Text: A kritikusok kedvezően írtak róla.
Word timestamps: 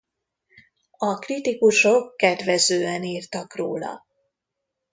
A 0.97 1.15
kritikusok 1.19 2.15
kedvezően 2.17 3.03
írtak 3.03 3.55
róla. 3.55 4.05